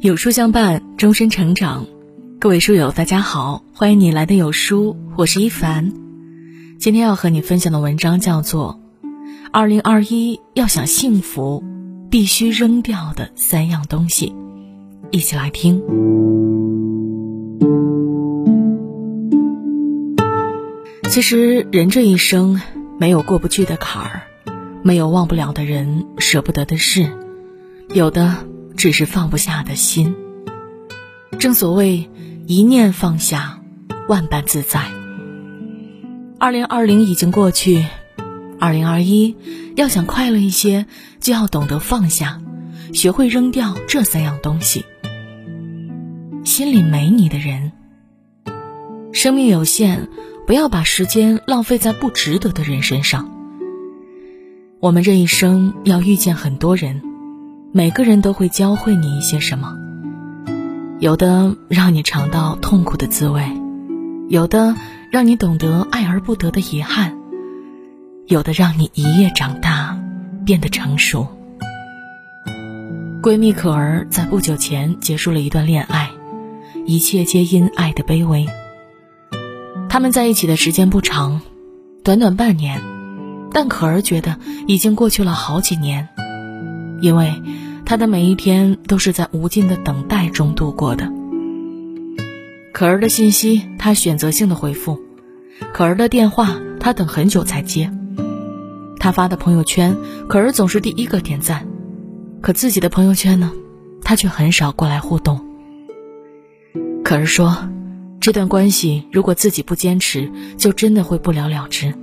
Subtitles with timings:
[0.00, 1.84] 有书相伴，终身成长。
[2.38, 5.92] 各位书友，大家好，欢迎你来的有书，我是一凡。
[6.78, 8.78] 今天要和你分享的文章叫做
[9.50, 11.64] 《二零二一要想幸福，
[12.08, 14.28] 必须扔掉的三样东西》，
[15.10, 15.82] 一起来听。
[21.10, 22.60] 其实，人这一生
[23.00, 24.22] 没有过不去的坎儿，
[24.84, 27.10] 没有忘不了的人，舍不得的事，
[27.92, 28.36] 有的。
[28.78, 30.14] 只是放不下的心。
[31.38, 32.08] 正所谓
[32.46, 33.60] 一念放下，
[34.08, 34.80] 万般自在。
[36.38, 37.84] 二零二零已经过去，
[38.60, 39.36] 二零二一
[39.74, 40.86] 要想快乐一些，
[41.20, 42.40] 就要懂得放下，
[42.94, 44.84] 学会扔掉这三样东西。
[46.44, 47.72] 心里没你的人，
[49.12, 50.08] 生命有限，
[50.46, 53.28] 不要把时间浪费在不值得的人身上。
[54.78, 57.07] 我们这一生要遇见很多人。
[57.70, 59.76] 每个人都会教会你一些什么，
[61.00, 63.44] 有的让你尝到痛苦的滋味，
[64.30, 64.74] 有的
[65.10, 67.14] 让你懂得爱而不得的遗憾，
[68.26, 69.98] 有的让你一夜长大，
[70.46, 71.26] 变得成熟。
[73.22, 76.10] 闺蜜可儿在不久前结束了一段恋爱，
[76.86, 78.46] 一切皆因爱的卑微。
[79.90, 81.42] 他们在一起的时间不长，
[82.02, 82.80] 短短半年，
[83.52, 86.08] 但可儿觉得已经过去了好几年。
[87.00, 87.42] 因为，
[87.84, 91.12] 他的每一天都是在无尽的等待中度过的。
[92.72, 94.98] 可儿的信息，他选择性的回复；
[95.72, 97.90] 可儿的电话，他等很久才接。
[99.00, 99.96] 他发的朋友圈，
[100.28, 101.66] 可儿总是第一个点赞，
[102.40, 103.52] 可自己的朋友圈呢，
[104.02, 105.40] 他却很少过来互动。
[107.04, 107.68] 可儿说，
[108.20, 111.94] 这段关系如果自己不坚持，就真的会不了了之。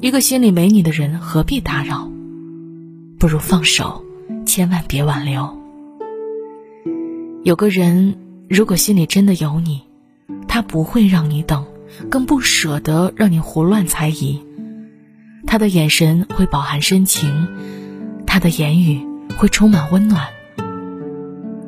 [0.00, 2.10] 一个心里没你的人，何必打扰？
[3.18, 4.04] 不如放手，
[4.46, 5.58] 千万别挽留。
[7.42, 8.14] 有个人，
[8.48, 9.82] 如果心里真的有你，
[10.46, 11.66] 他不会让你等，
[12.08, 14.40] 更不舍得让你胡乱猜疑。
[15.48, 17.48] 他的眼神会饱含深情，
[18.24, 19.04] 他的言语
[19.36, 20.28] 会充满温暖。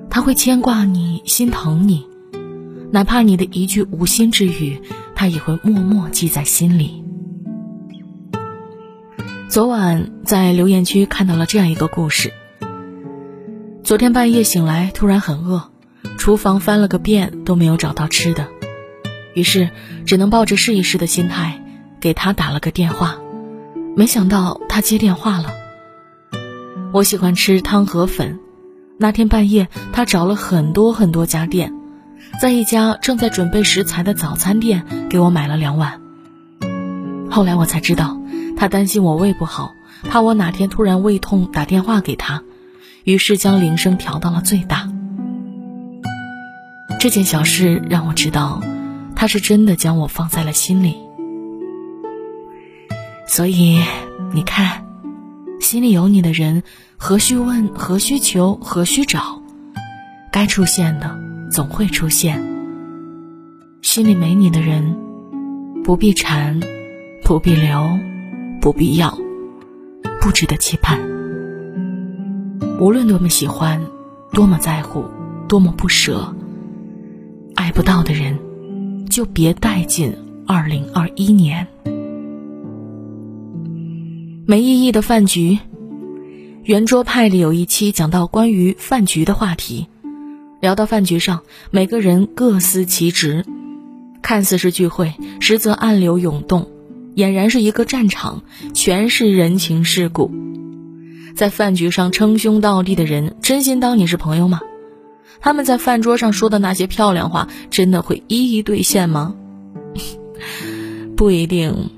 [0.08, 2.06] 他会牵挂你，心疼你，
[2.92, 4.80] 哪怕你的一句无心之语，
[5.16, 6.99] 他也会默默记在心里。
[9.50, 12.32] 昨晚在留言区看到了这样一个故事。
[13.82, 15.72] 昨天半夜醒来，突然很饿，
[16.18, 18.46] 厨房翻了个遍都没有找到吃的，
[19.34, 19.68] 于是
[20.06, 21.60] 只能抱着试一试的心态
[21.98, 23.16] 给他打了个电话。
[23.96, 25.50] 没想到他接电话了。
[26.92, 28.38] 我喜欢吃汤河粉，
[28.98, 31.74] 那天半夜他找了很多很多家店，
[32.40, 36.00] 在一家正在准备食材的早餐店给我买了两碗。
[37.28, 38.19] 后来我才知道。
[38.60, 42.42] 他担心我胃不好，怕我哪天突然胃痛打电话给他，
[43.04, 44.86] 于是将铃声调到了最大。
[47.00, 48.60] 这件小事让我知道，
[49.16, 50.98] 他是真的将我放在了心里。
[53.26, 53.80] 所以，
[54.34, 54.84] 你看，
[55.58, 56.62] 心里有你的人，
[56.98, 59.40] 何须问，何须求，何须找？
[60.30, 61.18] 该出现的
[61.50, 62.44] 总会出现。
[63.80, 64.98] 心里没你的人，
[65.82, 66.60] 不必缠，
[67.24, 68.09] 不必留。
[68.60, 69.16] 不必要，
[70.20, 71.00] 不值得期盼。
[72.78, 73.80] 无论多么喜欢，
[74.32, 75.06] 多么在乎，
[75.48, 76.34] 多么不舍，
[77.54, 78.38] 爱不到的人，
[79.08, 80.14] 就别带进
[80.46, 81.66] 二零二一年。
[84.46, 85.58] 没意义的饭局，
[86.64, 89.86] 圆桌派里有一期讲到关于饭局的话题，
[90.60, 91.40] 聊到饭局上，
[91.70, 93.46] 每个人各司其职，
[94.20, 96.68] 看似是聚会，实则暗流涌动。
[97.16, 100.30] 俨然是一个战场，全是人情世故。
[101.34, 104.60] 在饭局上称兄道弟的人，真心当你是朋友吗？
[105.40, 109.34] 他们在饭桌上说的那些漂亮话，真的会一一兑现吗？
[111.16, 111.90] 不一定，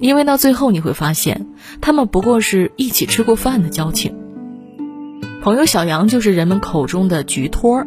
[0.00, 1.46] 因为到最后你会发现，
[1.80, 4.14] 他们不过是一起吃过饭的交情。
[5.42, 7.86] 朋友小杨就是人们口中的局托儿，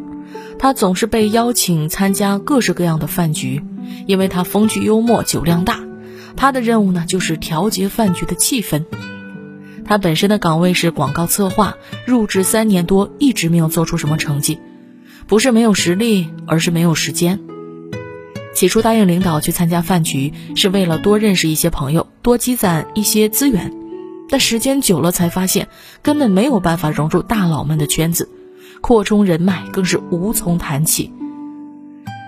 [0.59, 3.63] 他总是被邀请参加各式各样的饭局，
[4.07, 5.84] 因为他风趣幽默，酒量大。
[6.35, 8.85] 他的任务呢，就是调节饭局的气氛。
[9.85, 14.59] 他本身的岗位是广告策划，入职三年多，一直没有做出什么成绩，
[15.27, 17.39] 不是没有实力，而是没有时间。
[18.53, 23.71] 起初答应领导去参加饭局，是为了多认识一些朋友，多积攒一些资源。
[24.27, 25.67] 但时间久了，才发现
[26.01, 28.27] 根本没有办法融入大佬们的圈子，
[28.81, 31.11] 扩充人脉更是无从谈起。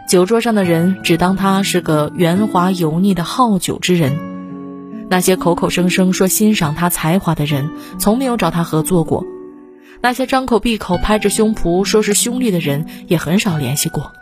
[0.07, 4.17] 酒桌上的人只当他是个圆滑油腻的好酒之人，
[5.09, 7.69] 那些口口声声说欣赏他才华的人，
[7.99, 9.25] 从没有找他合作过。
[9.99, 14.13] 那些张口闭口拍着胸脯说是兄弟的人，也很少联系过。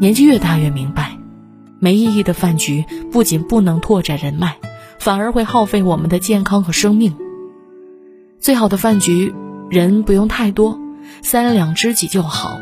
[0.00, 1.16] 年纪越大越明白，
[1.78, 4.56] 没意义的饭局不仅不能拓展人脉，
[4.98, 7.14] 反而会耗费我们的健康和生命。
[8.40, 9.32] 最好的饭局，
[9.70, 10.80] 人不用太多，
[11.22, 12.58] 三两知己就好；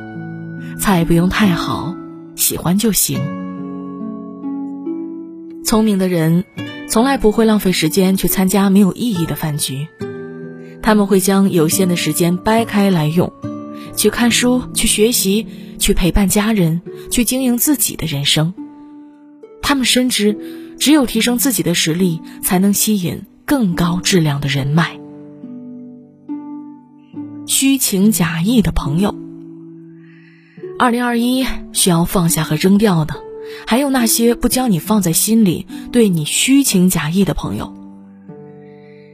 [0.78, 1.94] 菜不用太好，
[2.34, 3.20] 喜欢就行。
[5.64, 6.44] 聪明的人，
[6.88, 9.86] 从来不会浪费时间去参加没有意义的饭局。
[10.82, 13.32] 他们会将有限的时间掰开来用，
[13.96, 15.46] 去看书，去学习，
[15.78, 18.52] 去陪伴家人，去经营自己的人生。
[19.62, 20.36] 他们深知，
[20.78, 24.98] 只有提升自己的实力，才能吸引更高质量的人脉。
[27.46, 29.14] 虚情假意的朋友，
[30.78, 33.14] 二零二一需要放下和扔掉的，
[33.66, 37.72] 还有那些不将你放在心里、对你虚情假意的朋友。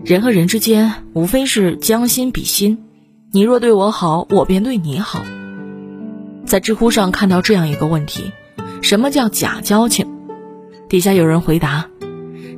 [0.04, 2.78] 人和人之间无非是将心比心，
[3.32, 5.24] 你若对我好，我便对你好。
[6.46, 8.32] 在知乎上看到这样一个问题：
[8.80, 10.06] 什么叫假交情？
[10.88, 11.90] 底下有人回答：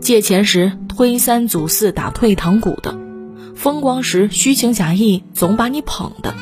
[0.00, 2.96] 借钱时推三阻四打退堂鼓的，
[3.56, 6.34] 风光时虚情假意总把你捧的，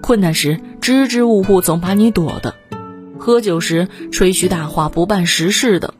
[0.00, 2.54] 困难时支支吾吾总把你躲的，
[3.18, 5.94] 喝酒时吹嘘大话不办实事的。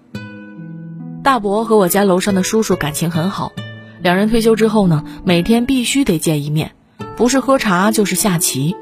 [1.22, 3.52] 大伯和我家楼上的叔叔感情很好。
[4.00, 6.72] 两人退休之后呢，每天必须得见一面，
[7.18, 8.74] 不是喝茶就是下棋。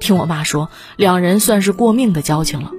[0.00, 2.72] 听我爸说，两人算是过命的交情了。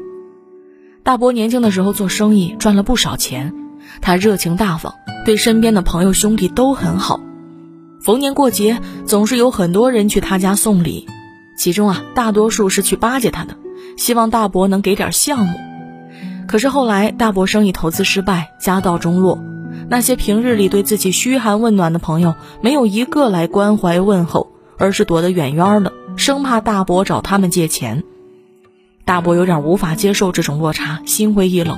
[1.01, 3.53] 大伯年轻的时候做生意赚了不少钱，
[4.01, 4.93] 他热情大方，
[5.25, 7.21] 对身边的朋友兄弟都很好。
[8.01, 11.07] 逢年过节总是有很多人去他家送礼，
[11.59, 13.57] 其中啊大多数是去巴结他的，
[13.97, 15.59] 希望大伯能给点项目。
[16.47, 19.43] 可是后来大伯生意投资失败，家道中落。
[19.89, 28.03] 那些平日里对自己嘘寒问暖的朋友，没有一个来关怀问候，而是躲得远远的，生怕大伯找他们借钱。
[29.03, 31.77] 大伯有点无法接受这种落差，心灰意冷，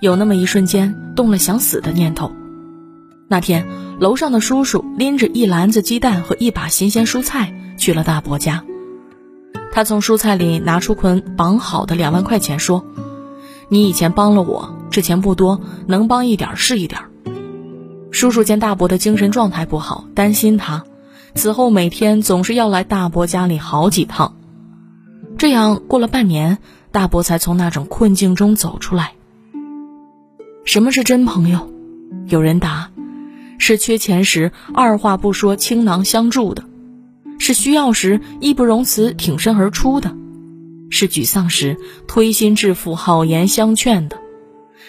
[0.00, 2.32] 有那么一瞬间动了想死的念头。
[3.28, 3.66] 那天，
[4.00, 8.64] 楼上的叔叔拎着一篮子鸡蛋和一把新鲜蔬菜去了大伯家，
[9.72, 12.84] 他从蔬菜里拿出捆绑好的两万块钱，说
[13.68, 17.00] ：“你以前帮了我，这钱不多，能帮一点是一点。”
[18.10, 20.84] 叔叔见大伯的精神状态不好，担心他，
[21.34, 24.34] 此后每天总是要来大伯家里好几趟。
[25.38, 26.58] 这样过了半年，
[26.90, 29.12] 大伯才从那种困境中走出来。
[30.64, 31.70] 什么是真朋友？
[32.26, 32.90] 有人答：
[33.58, 36.64] 是缺钱时二话不说倾囊相助的；
[37.40, 40.10] 是需要时义不容辞挺身而出的；
[40.90, 44.18] 是沮丧时推心置腹好言相劝的；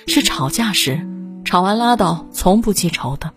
[0.05, 1.07] 是吵架时。
[1.43, 3.31] 吵完拉倒，从不记仇的。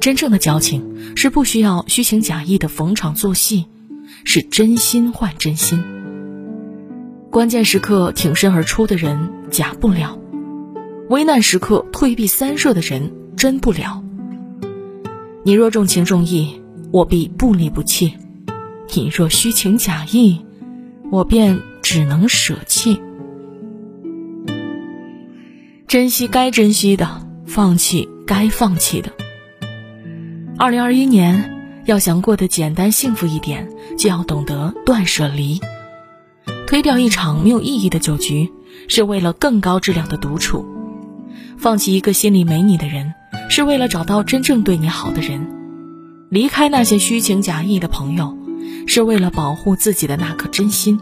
[0.00, 3.66] 真正的交情是不需要虚情假意的逢场作戏，
[4.24, 5.82] 是真心换真心。
[7.30, 10.18] 关键时刻挺身而出的人假不了，
[11.08, 14.02] 危难时刻退避三舍的人真不了。
[15.44, 16.60] 你若重情重义，
[16.96, 18.14] 我必不离不弃；
[18.94, 20.40] 你若虚情假意，
[21.10, 22.98] 我便只能舍弃。
[25.86, 29.12] 珍惜该珍惜的，放弃该放弃的。
[30.56, 33.68] 二零二一年，要想过得简单幸福一点，
[33.98, 35.60] 就要懂得断舍离。
[36.66, 38.50] 推掉一场没有意义的酒局，
[38.88, 40.64] 是为了更高质量的独处；
[41.58, 43.12] 放弃一个心里没你的人，
[43.50, 45.42] 是为了找到真正对你好的人；
[46.28, 48.36] 离开那些虚情假意的朋友，
[48.86, 51.00] 是为了保护自己的那颗真心。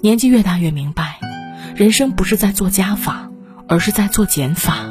[0.00, 1.18] 年纪越大，越明白，
[1.74, 3.30] 人生不是在做加法。
[3.68, 4.86] 而是在做减法。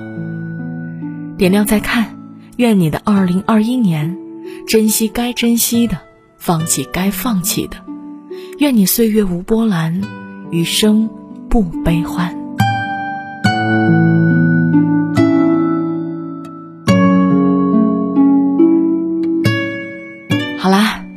[1.38, 2.18] 点亮再看，
[2.58, 4.18] 愿你的二零二一年，
[4.68, 6.00] 珍惜该珍惜的，
[6.38, 7.78] 放弃该放弃的。
[8.60, 10.02] 愿你岁月无波澜，
[10.52, 11.10] 余生
[11.50, 12.38] 不悲欢。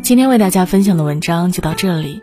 [0.08, 2.22] 今天为大家分享的文章就到这里。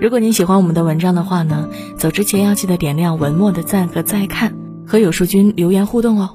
[0.00, 4.52] 如果您喜欢我们的文章的话呢，走之前要记得点亮文末的赞和再看。
[4.84, 6.30] 和有书君留言互动哦。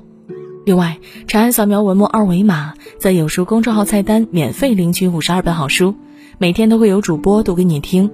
[0.65, 5.95] 另外，长按扫描文末二维码，在有书公众号菜单免费领取五十二本好书，
[6.37, 8.09] 每天都会有主播读给你听，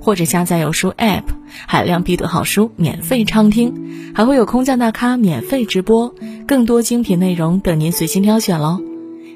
[0.00, 1.24] 或者下载有书 App，
[1.66, 3.74] 海量必读好书免费畅听，
[4.14, 6.14] 还会有空降大咖免费直播，
[6.46, 8.80] 更多精品内容等您随心挑选喽。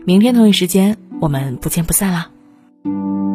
[0.04, 2.28] 明天同一时间，我们不见不散啦。
[2.84, 3.33] Thank you.